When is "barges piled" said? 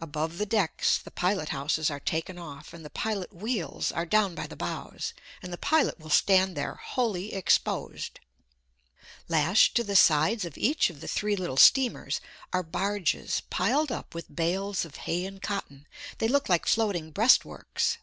12.62-13.92